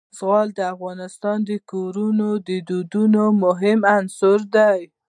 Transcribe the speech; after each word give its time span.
زغال 0.17 0.47
د 0.57 0.59
افغان 0.73 0.99
کورنیو 1.71 2.31
د 2.47 2.49
دودونو 2.67 3.23
مهم 3.43 3.79
عنصر 3.95 4.39
دی. 4.55 4.79